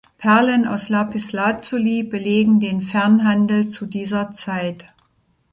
Perlen 0.17 0.65
aus 0.67 0.89
Lapislazuli 0.89 2.01
belegen 2.01 2.59
den 2.59 2.81
Fernhandel 2.81 3.67
zu 3.67 3.85
dieser 3.85 4.31
Zeit. 4.31 4.87